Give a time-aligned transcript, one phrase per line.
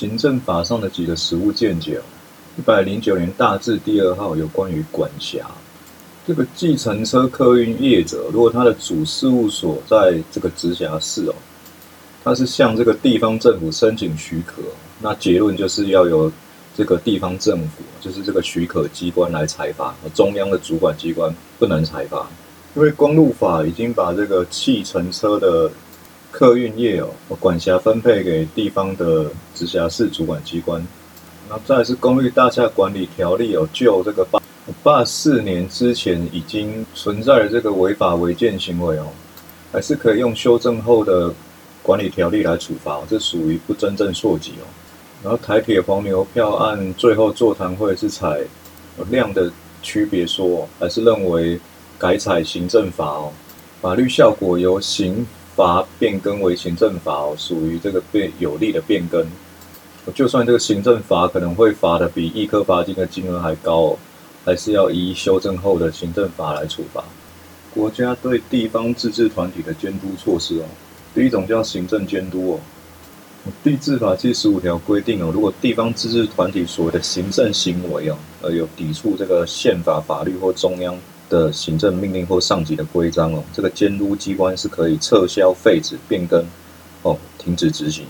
[0.00, 2.02] 行政法上的几个实务见解哦。
[2.56, 5.46] 一百零九年大字第二号有关于管辖
[6.26, 11.34] 这个计程车客运业者，如果他的主事务所在这个直辖市哦，
[12.24, 14.62] 他是向这个地方政府申请许可，
[15.00, 16.32] 那结论就是要由
[16.74, 22.26] 这个地方政府，就是这个许可机关来裁罚，中央的主管机关不能裁罚，
[22.74, 25.70] 因为公路法已经把这个计程车的
[26.30, 27.08] 客运业哦
[27.38, 30.86] 管辖分配给地方的直辖市主管机关。
[31.48, 34.40] 那再是公寓大厦管理条例哦，就这个八
[34.82, 39.06] 八四年之前已经存在的这个违法违建行为哦，
[39.72, 41.34] 还是可以用修正后的
[41.82, 44.64] 管理条例来处罚，这属于不真正溯及哦。
[45.24, 48.40] 然后台铁黄牛票案最后座谈会是采
[49.10, 49.50] 量的
[49.82, 51.58] 区别说，还是认为
[51.98, 53.32] 改采行政法哦，
[53.82, 59.26] 法律效果由行罚变更为行政法哦，属于这个变有利的变更。
[60.14, 63.98] 就算这个行政罚可能会罚的比一颗罚金的金额还高哦，
[64.44, 67.04] 还是要依修正后的行政法来处罚。
[67.72, 70.64] 国家对地方自治团体的监督措施哦，
[71.14, 72.60] 第一种叫行政监督哦。
[73.62, 80.98] 地治法第十五条规定哦，如果地方自治团体所谓的行政行为哦，呃有抵触这个宪法法律或中央
[81.30, 86.44] 的行政命令或上级的规章哦，这个监督机关是可以撤销、废止、变更
[87.02, 88.04] 哦，停止执行。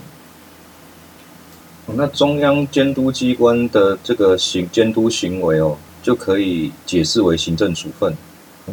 [1.93, 8.13] 那中央监督机关的这个行监督行为哦，就可以解释为行政处分。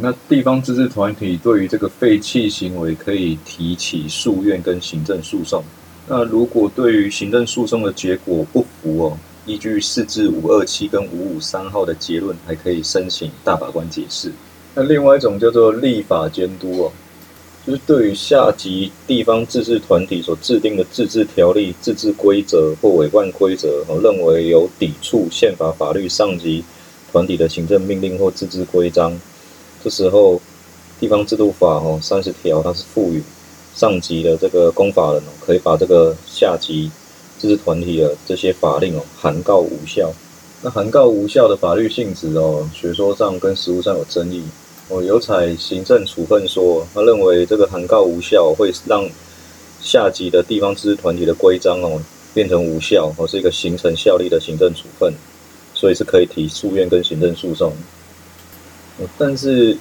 [0.01, 5.65] 那地方自治团体对于这个废弃行为，可以提起诉愿跟行政诉讼。
[6.07, 14.31] 那如果对于行政诉讼的结果不服哦，依据四至五二七跟五五三号的结论，还可以申请大法官解释。
[14.75, 16.93] 那另外一种叫做立法监督哦。
[17.67, 26.65] 就是对于下级地方自治团体所制定的自治条例、自治规则或委办规则，哦，认为有抵触宪法法律、上级
[27.13, 29.13] 团体的行政命令或自治规章，
[29.85, 30.41] 这时候
[30.99, 33.23] 地方制度法哦三十条，它是赋予
[33.75, 36.91] 上级的这个公法人哦，可以把这个下级
[37.39, 40.13] 自治团体的这些法令哦函告无效。
[40.61, 44.43] 那函告无效的法律性质哦，学说上跟实务上有争议。
[44.89, 49.07] 哦，有采行政处分说，他认为这个函告无效，会让
[49.81, 52.01] 下级的地方自治团体的规章哦
[52.33, 55.13] 变成无效，哦是一个形成效力的行政处分，
[55.75, 57.73] 所以是可以提诉愿跟行政诉讼。
[59.17, 59.77] 但是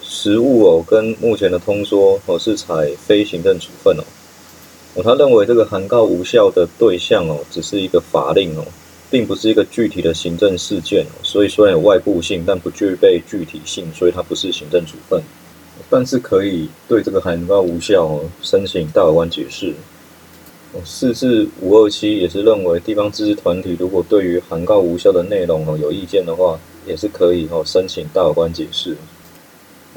[0.00, 4.02] 实务哦跟目前的通说哦是采非行政处分哦，
[4.94, 8.64] 哦他认为这个函告无效的对象哦只是一个法令哦。
[9.12, 15.20] 并不是一个具体的行政事件哦，所以虽然有外部性，但不具备具体性，所以它不是行政处分，
[15.90, 19.74] 但是可以对这个函告无效哦申请大法官解释。
[20.82, 28.96] 四至五二七也是认为地方自治团体如果对于函告无效的内容哦有意见的话，也是可以哦申请大法官解释。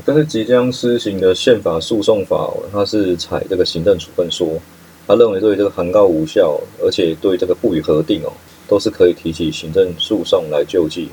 [0.04, 4.60] 但是即将施行的宪法诉讼法，它是采这个行政处分说，
[5.08, 8.32] 他认为对这个函告无效，而且对这个不予核定哦。
[8.68, 11.08] 都是可以提起行政诉讼来救济。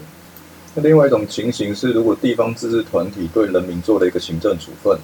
[0.74, 4.98] 那另外一种情形是，如果地方自治团体对人民做了一个行政处分，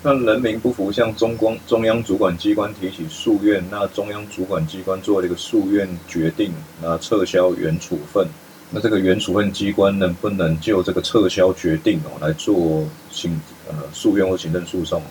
[0.00, 8.24] 那人民不服向中光中央主管机关提起诉愿，那中央主管机关做了一个诉愿决定，那撤销原处分，
[8.70, 15.02] 那这个原处分机关能不能就这个撤销决定哦来做行呃诉愿或行政诉讼？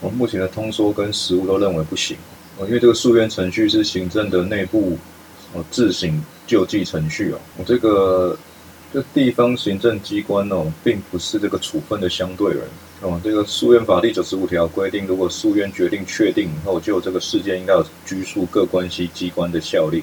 [0.00, 2.16] 我目前的通说跟实物都认为不行
[2.58, 4.98] 哦，因为这个诉愿程序是行政的内部。
[5.52, 8.36] 哦，自行救济程序哦，我这个
[8.92, 12.64] 这地方行政机关哦，并不是这个处分的相对人
[13.00, 13.18] 哦。
[13.22, 20.02] 这个诉愿法第九十五条规定，如果诉愿决定确定以后，就这个事件应该有拘束各关系机关的效力。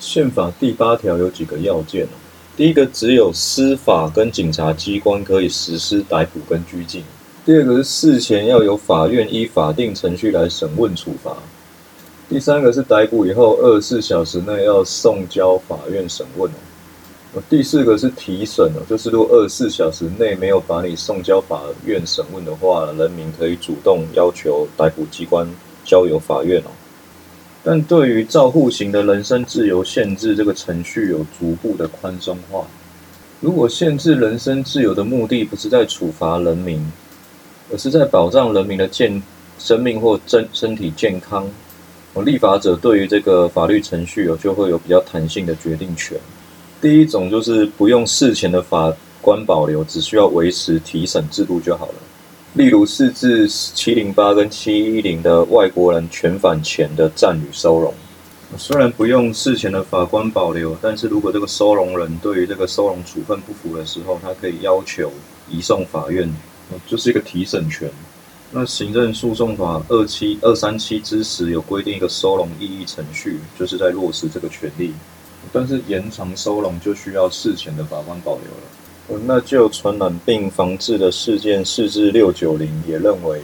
[0.00, 2.18] 宪法第八条有几个要件哦，
[2.56, 7.04] 第一个只有司法跟警察机关可以实施逮捕跟拘禁，
[7.42, 11.34] 第二个是事前要有法院依法定程序来审问处罚。
[12.28, 16.50] 第三个是逮捕以后二十四小时内要送交法院审问
[17.32, 17.42] 哦。
[17.48, 25.48] 第四个是提审哦，就是如果二十四小时内没有把你送交法院审问的话，人民可以主动要求逮捕机关
[25.82, 26.70] 交由法院哦。
[27.64, 32.66] 但对于照护型的人身自由限制，这个程序有逐步的宽松化。
[33.40, 36.84] 如果限制人身自由的目的不是在处罚人民，
[37.72, 39.22] 而是在保障人民的健
[39.58, 41.48] 生命或身身体健康。
[42.24, 46.18] 立法者对于这个法律程序哦，就会有比较弹性的决定权。
[46.80, 51.94] 第一种就是不用事前的法官保留，只需要维持提审制度就好了。
[52.54, 57.94] 例如四至七零八跟七一零的外国人全返前的暂予收容。
[58.56, 65.12] 虽然不用事前的法官保留，但是如果这个收容人对于这个收容处分不服的时候，他可以要求
[65.48, 66.28] 移送法院，
[66.86, 67.90] 就是一个提审权。
[68.52, 74.92] 那行政诉讼法二七二三七之时有规定一个收容异议程序，就是在落实这个权利。
[75.52, 79.22] 但是延长收容就需要事前的法官保留了。
[79.26, 83.40] 那就传染病防治的事件四至六九零也认为，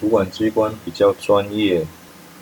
[0.00, 1.86] 主管机关比较专业。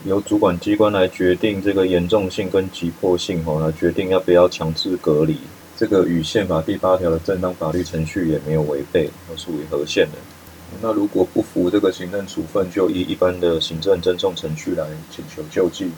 [0.05, 5.37] 由主管机关来决定这个严重性跟急迫性，吼，来决定要不要强制隔离。
[5.83, 10.19] 这个与宪法第八条的正当法律程序也没有违背，属于合宪的。
[10.81, 15.91] 那如果不服这个行政处分，就依一般的行政侦送程序来请求救济。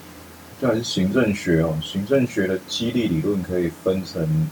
[0.58, 4.48] 这还是行政学哦，行政学的激励理论可以分成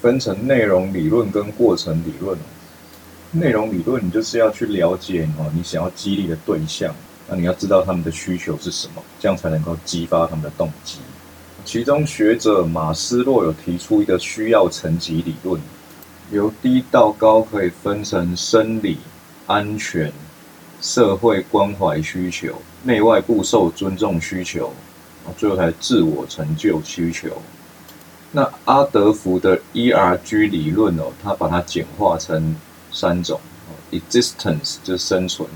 [0.00, 2.38] 分成内容理论跟过程理论。
[3.30, 6.94] 内容理论，你就是要去了解哦，你想要激励的对象。
[7.28, 11.00] 那你要知道他们的需求是什么，这样才能够激发他们的动机。
[11.70, 15.60] 其中学者马斯洛有提出一个需要层级理论，
[16.32, 18.96] 由低到高可以分成生理、
[19.46, 20.10] 安全、
[20.80, 24.72] 社会关怀需求、内外部受尊重需求，
[25.36, 27.28] 最后才自我成就需求。
[28.32, 32.56] 那阿德福的 ERG 理论哦，他把它简化成
[32.90, 33.38] 三种
[33.92, 35.46] ：existence 就是生存。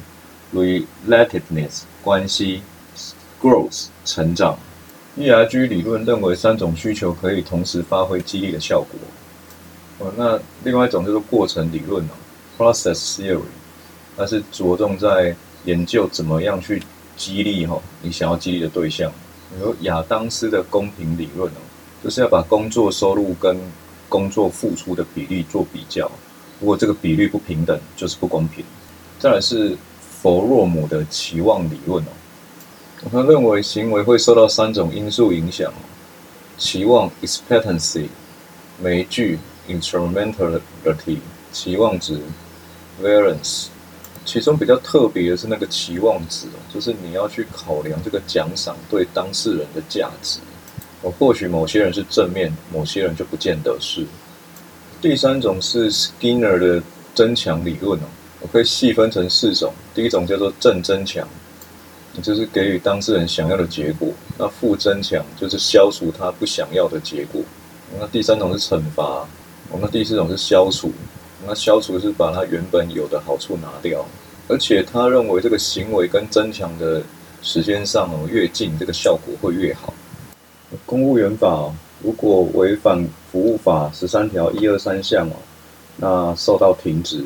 [0.54, 2.60] Relativeness 关系
[3.40, 4.58] ，growth 成长
[5.18, 8.98] ，ERG 理论认为三种需求可以同时发挥激励的效果。
[9.98, 12.10] 哦，那另外一种就是过程理论哦
[12.58, 13.40] ，process theory，
[14.16, 16.82] 它是着重在研究怎么样去
[17.16, 19.10] 激励哈你想要激励的对象。
[19.50, 21.60] 比如亚当斯的公平理论哦，
[22.02, 23.56] 就是要把工作收入跟
[24.08, 26.10] 工作付出的比例做比较，
[26.60, 28.64] 如果这个比率不平等，就是不公平。
[29.18, 29.76] 再来是。
[30.22, 32.06] 弗洛姆的期望理论哦，
[33.10, 35.72] 他认为行为会受到三种因素影响：
[36.56, 38.06] 期望 （expectancy）、
[38.80, 39.38] 媒具
[39.68, 41.18] （instrumentality）、
[41.52, 42.20] 期望值
[43.02, 43.66] （variance）。
[44.24, 50.38] 其中比较特别的是那个期望值，就是你要去考量这个奖赏对当事人的价值。
[51.02, 54.06] 哦，或许某些人是正面，某些人就不见得是。
[55.00, 56.80] 第三种是 Skinner 的
[57.12, 58.04] 增强理论哦。
[58.40, 61.28] 我可以细分成四种，第一种叫做正增强，
[62.20, 67.40] 就是给予当事人想要的结果；那负增强就是消除他不想要的结果；
[67.98, 69.26] 那第三种是惩罚；
[69.80, 70.92] 那第四种是消除，
[71.46, 74.04] 那消除是把他原本有的好处拿掉，
[74.48, 77.02] 而且他认为这个行为跟增强的
[77.40, 79.94] 时间上哦越近，这个效果会越好。
[80.84, 81.72] 公务员法
[82.02, 85.36] 如果违反服务法十三条一二三项哦，
[85.96, 87.24] 那受到停职。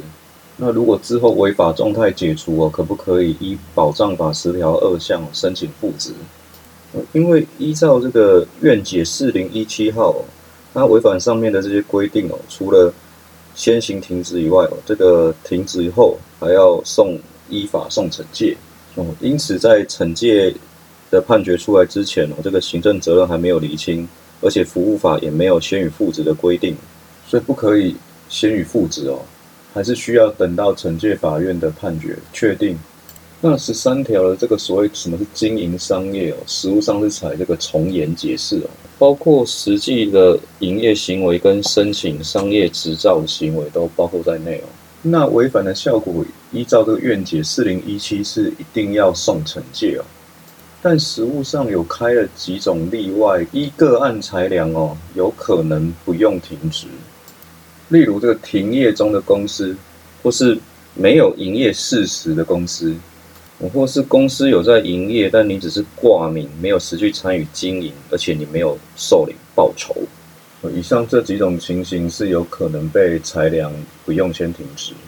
[0.59, 6.13] 那如果之后违法状态解除哦，可不可以依保障法十条二项申请复职？
[7.13, 10.15] 因为依照这个院解四零一七号，
[10.73, 12.91] 它违反上面的这些规定哦，除了
[13.55, 17.19] 先行停职以外哦，这个停职以后还要送
[17.51, 18.57] 依法送惩戒
[18.95, 19.05] 哦。
[19.21, 20.55] 因此在惩戒
[21.11, 24.09] 的判决出来之前哦，这个行政责任还没有厘清，
[24.41, 26.75] 而且服务法也没有先予复职的规定，
[27.29, 27.95] 所以不可以
[28.31, 29.19] 先予复职哦。
[29.77, 32.79] 还是需要等到惩戒法院的判决确定。
[33.43, 44.69] 那十三条的这个所谓什么是经营商业哦，实务上是采这个从严解释哦，包括实际的营业行为跟申请商业执照的行为都包括在内哦。
[45.03, 50.05] 那违反的效果，依照这个院解四零一七是一定要送惩戒哦。
[50.81, 56.87] 但实务上有开了几种例外，依个案裁量哦，有可能不用停职。
[57.89, 59.77] 例如这个停业中的公司，
[60.23, 60.59] 或是
[60.95, 62.95] 没有营业事实的公司，
[63.73, 69.95] 或是公司有在营业，但你只是挂名，没有实际参与经营，而且你没有受理报酬，
[70.75, 73.73] 以上这几种情形是有可能被裁量
[74.05, 74.93] 不用先停止。